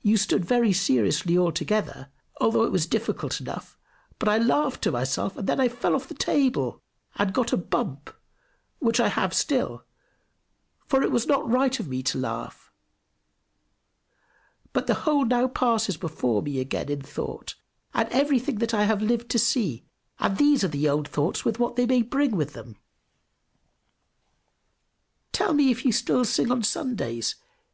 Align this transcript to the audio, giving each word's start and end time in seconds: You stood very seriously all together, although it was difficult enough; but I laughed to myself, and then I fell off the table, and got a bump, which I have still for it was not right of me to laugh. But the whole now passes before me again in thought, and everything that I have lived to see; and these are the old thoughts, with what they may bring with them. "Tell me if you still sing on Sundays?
You 0.00 0.16
stood 0.16 0.42
very 0.42 0.72
seriously 0.72 1.36
all 1.36 1.52
together, 1.52 2.08
although 2.40 2.62
it 2.64 2.72
was 2.72 2.86
difficult 2.86 3.42
enough; 3.42 3.76
but 4.18 4.26
I 4.26 4.38
laughed 4.38 4.80
to 4.84 4.90
myself, 4.90 5.36
and 5.36 5.46
then 5.46 5.60
I 5.60 5.68
fell 5.68 5.94
off 5.94 6.08
the 6.08 6.14
table, 6.14 6.80
and 7.16 7.34
got 7.34 7.52
a 7.52 7.58
bump, 7.58 8.08
which 8.78 9.00
I 9.00 9.08
have 9.08 9.34
still 9.34 9.84
for 10.86 11.02
it 11.02 11.12
was 11.12 11.26
not 11.26 11.46
right 11.46 11.78
of 11.78 11.88
me 11.88 12.02
to 12.04 12.16
laugh. 12.16 12.72
But 14.72 14.86
the 14.86 14.94
whole 15.04 15.26
now 15.26 15.46
passes 15.46 15.98
before 15.98 16.40
me 16.40 16.58
again 16.58 16.88
in 16.90 17.02
thought, 17.02 17.54
and 17.92 18.08
everything 18.08 18.54
that 18.60 18.72
I 18.72 18.84
have 18.86 19.02
lived 19.02 19.28
to 19.32 19.38
see; 19.38 19.84
and 20.18 20.38
these 20.38 20.64
are 20.64 20.68
the 20.68 20.88
old 20.88 21.06
thoughts, 21.06 21.44
with 21.44 21.58
what 21.58 21.76
they 21.76 21.84
may 21.84 22.00
bring 22.00 22.30
with 22.34 22.54
them. 22.54 22.76
"Tell 25.32 25.52
me 25.52 25.70
if 25.70 25.84
you 25.84 25.92
still 25.92 26.24
sing 26.24 26.50
on 26.50 26.62
Sundays? 26.62 27.34